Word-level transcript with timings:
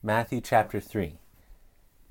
Matthew 0.00 0.40
chapter 0.40 0.78
3. 0.78 1.18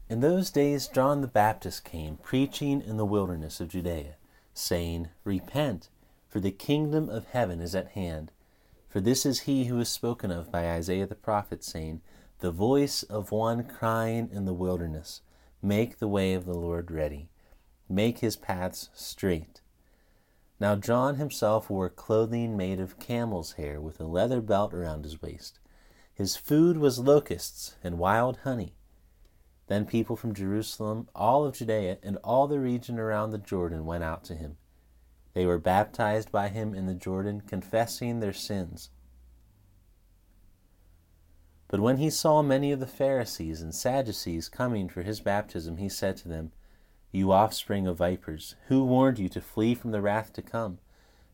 In 0.09 0.19
those 0.19 0.51
days 0.51 0.89
John 0.89 1.21
the 1.21 1.27
Baptist 1.27 1.85
came, 1.85 2.17
preaching 2.17 2.81
in 2.81 2.97
the 2.97 3.05
wilderness 3.05 3.61
of 3.61 3.69
Judea, 3.69 4.15
saying, 4.53 5.07
Repent, 5.23 5.87
for 6.27 6.41
the 6.41 6.51
kingdom 6.51 7.07
of 7.07 7.27
heaven 7.27 7.61
is 7.61 7.73
at 7.73 7.91
hand. 7.91 8.33
For 8.89 8.99
this 8.99 9.25
is 9.25 9.41
he 9.41 9.65
who 9.65 9.79
is 9.79 9.87
spoken 9.87 10.31
of 10.31 10.51
by 10.51 10.69
Isaiah 10.69 11.07
the 11.07 11.15
prophet, 11.15 11.63
saying, 11.63 12.01
The 12.39 12.51
voice 12.51 13.03
of 13.03 13.31
one 13.31 13.63
crying 13.63 14.27
in 14.33 14.43
the 14.43 14.53
wilderness, 14.53 15.21
Make 15.61 15.99
the 15.99 16.09
way 16.09 16.33
of 16.33 16.43
the 16.43 16.57
Lord 16.57 16.91
ready, 16.91 17.29
make 17.87 18.19
his 18.19 18.35
paths 18.35 18.89
straight. 18.93 19.61
Now 20.59 20.75
John 20.75 21.15
himself 21.15 21.69
wore 21.69 21.89
clothing 21.89 22.57
made 22.57 22.81
of 22.81 22.99
camel's 22.99 23.53
hair, 23.53 23.79
with 23.79 24.01
a 24.01 24.05
leather 24.05 24.41
belt 24.41 24.73
around 24.73 25.05
his 25.05 25.21
waist 25.21 25.59
his 26.17 26.35
food 26.35 26.77
was 26.77 26.97
locusts 26.97 27.75
and 27.83 27.99
wild 27.99 28.37
honey. 28.37 28.73
Then 29.67 29.85
people 29.85 30.15
from 30.15 30.33
Jerusalem, 30.33 31.07
all 31.13 31.45
of 31.45 31.55
Judea, 31.55 31.99
and 32.01 32.17
all 32.23 32.47
the 32.47 32.59
region 32.59 32.97
around 32.97 33.29
the 33.29 33.37
Jordan 33.37 33.85
went 33.85 34.03
out 34.03 34.23
to 34.23 34.35
him. 34.35 34.57
They 35.35 35.45
were 35.45 35.59
baptized 35.59 36.31
by 36.31 36.47
him 36.47 36.73
in 36.73 36.87
the 36.87 36.95
Jordan, 36.95 37.41
confessing 37.41 38.19
their 38.19 38.33
sins. 38.33 38.89
But 41.67 41.81
when 41.81 41.97
he 41.97 42.09
saw 42.09 42.41
many 42.41 42.71
of 42.71 42.79
the 42.79 42.87
Pharisees 42.87 43.61
and 43.61 43.75
Sadducees 43.75 44.49
coming 44.49 44.89
for 44.89 45.03
his 45.03 45.19
baptism, 45.19 45.77
he 45.77 45.89
said 45.89 46.17
to 46.17 46.27
them, 46.27 46.51
You 47.11 47.31
offspring 47.31 47.85
of 47.85 47.97
vipers, 47.97 48.55
who 48.69 48.83
warned 48.83 49.19
you 49.19 49.29
to 49.29 49.41
flee 49.41 49.75
from 49.75 49.91
the 49.91 50.01
wrath 50.01 50.33
to 50.33 50.41
come? 50.41 50.79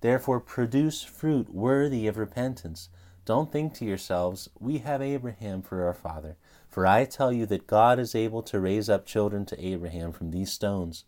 Therefore 0.01 0.41
produce 0.41 1.03
fruit 1.03 1.53
worthy 1.53 2.05
of 2.07 2.17
repentance. 2.17 2.89
Don't 3.25 3.51
think 3.51 3.73
to 3.75 3.85
yourselves, 3.85 4.49
We 4.59 4.79
have 4.79 5.01
Abraham 5.01 5.61
for 5.61 5.85
our 5.85 5.93
father. 5.93 6.35
For 6.67 6.85
I 6.85 7.05
tell 7.05 7.31
you 7.31 7.45
that 7.45 7.67
God 7.67 7.97
is 7.97 8.15
able 8.15 8.43
to 8.43 8.59
raise 8.59 8.89
up 8.89 9.05
children 9.05 9.45
to 9.45 9.65
Abraham 9.65 10.11
from 10.11 10.31
these 10.31 10.51
stones. 10.51 11.05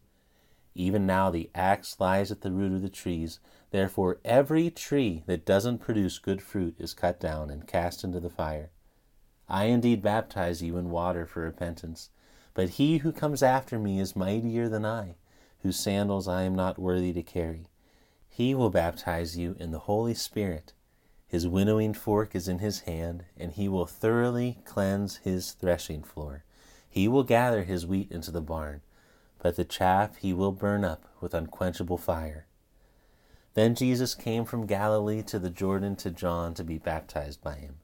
Even 0.76 1.06
now 1.06 1.30
the 1.30 1.50
axe 1.54 2.00
lies 2.00 2.32
at 2.32 2.42
the 2.42 2.52
root 2.52 2.72
of 2.72 2.82
the 2.82 2.90
trees. 2.90 3.40
Therefore, 3.72 4.20
every 4.24 4.70
tree 4.70 5.24
that 5.26 5.46
doesn't 5.46 5.80
produce 5.80 6.20
good 6.20 6.42
fruit 6.42 6.76
is 6.80 6.94
cut 6.94 7.20
down 7.20 7.50
and 7.50 7.68
cast 7.68 8.04
into 8.04 8.20
the 8.22 8.30
fire. 8.30 8.72
I 9.50 9.66
indeed 9.66 10.02
baptize 10.02 10.62
you 10.62 10.78
in 10.78 10.90
water 10.90 11.26
for 11.26 11.42
repentance, 11.42 12.10
but 12.54 12.72
he 12.72 13.00
who 13.00 13.12
comes 13.12 13.44
after 13.44 13.78
me 13.78 14.00
is 14.00 14.16
mightier 14.16 14.70
than 14.70 14.86
I, 14.86 15.16
whose 15.60 15.80
sandals 15.80 16.28
I 16.28 16.44
am 16.44 16.56
not 16.56 16.80
worthy 16.80 17.12
to 17.14 17.24
carry. 17.24 17.68
He 18.30 18.56
will 18.56 18.70
baptize 18.70 19.38
you 19.38 19.56
in 19.60 19.72
the 19.72 19.80
Holy 19.80 20.14
Spirit 20.14 20.74
his 21.36 21.46
winnowing 21.46 21.94
fork 21.94 22.34
is 22.34 22.48
in 22.48 22.60
his 22.60 22.80
hand, 22.82 23.26
and 23.36 23.52
he 23.52 23.68
will 23.68 23.86
thoroughly 23.86 24.58
cleanse 24.64 25.18
his 25.18 25.52
threshing 25.52 26.02
floor. 26.02 26.46
He 26.90 27.10
will 27.10 27.26
gather 27.26 27.66
his 27.66 27.86
wheat 27.86 28.10
into 28.10 28.32
the 28.32 28.40
barn, 28.40 28.80
but 29.40 29.58
the 29.58 29.66
chaff 29.66 30.16
he 30.16 30.32
will 30.32 30.54
burn 30.54 30.86
up 30.86 31.10
with 31.20 31.34
unquenchable 31.34 31.98
fire. 31.98 32.46
Then 33.54 33.76
Jesus 33.76 34.16
came 34.16 34.46
from 34.46 34.66
Galilee 34.66 35.22
to 35.24 35.38
the 35.38 35.50
Jordan 35.50 35.98
to 35.98 36.10
John 36.10 36.54
to 36.54 36.64
be 36.64 36.78
baptized 36.78 37.42
by 37.42 37.56
him. 37.56 37.80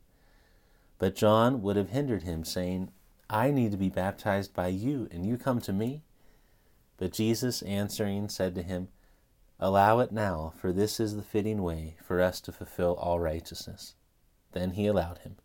But 0.98 1.18
John 1.18 1.62
would 1.62 1.76
have 1.76 1.90
hindered 1.90 2.24
him, 2.24 2.46
saying, 2.46 2.90
I 3.30 3.52
need 3.52 3.72
to 3.72 3.78
be 3.78 3.90
baptized 3.90 4.54
by 4.54 4.70
you, 4.70 5.10
and 5.12 5.26
you 5.26 5.38
come 5.38 5.60
to 5.60 5.74
me? 5.74 6.04
But 6.96 7.12
Jesus 7.12 7.64
answering 7.64 8.30
said 8.30 8.56
to 8.56 8.64
him, 8.64 8.88
Allow 9.64 10.00
it 10.00 10.12
now, 10.12 10.54
for 10.58 10.74
this 10.74 11.00
is 11.00 11.16
the 11.16 11.22
fitting 11.22 11.62
way 11.62 11.96
for 12.04 12.20
us 12.20 12.42
to 12.42 12.52
fulfill 12.52 12.96
all 12.96 13.20
righteousness. 13.20 13.94
Then 14.54 14.72
he 14.72 14.88
allowed 14.88 15.20
him. 15.20 15.36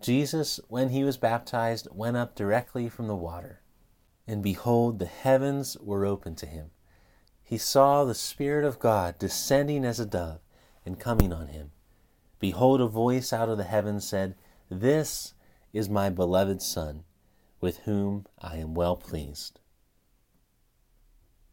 Jesus, 0.00 0.60
when 0.68 0.88
he 0.88 1.04
was 1.04 1.18
baptized, 1.18 1.88
went 1.92 2.16
up 2.16 2.34
directly 2.34 2.88
from 2.88 3.06
the 3.06 3.14
water. 3.14 3.60
And 4.26 4.42
behold, 4.42 4.98
the 4.98 5.06
heavens 5.06 5.76
were 5.78 6.06
opened 6.06 6.38
to 6.38 6.46
him. 6.46 6.70
He 7.42 7.58
saw 7.58 8.04
the 8.04 8.14
Spirit 8.14 8.64
of 8.64 8.78
God 8.78 9.18
descending 9.18 9.84
as 9.84 10.00
a 10.00 10.06
dove 10.06 10.40
and 10.86 10.98
coming 10.98 11.30
on 11.30 11.48
him. 11.48 11.72
Behold, 12.38 12.80
a 12.80 12.86
voice 12.86 13.30
out 13.32 13.50
of 13.50 13.58
the 13.58 13.64
heavens 13.64 14.08
said, 14.08 14.36
This 14.70 15.34
is 15.74 15.90
my 15.90 16.08
beloved 16.08 16.62
Son, 16.62 17.04
with 17.60 17.78
whom 17.80 18.26
I 18.38 18.56
am 18.56 18.72
well 18.72 18.96
pleased. 18.96 19.60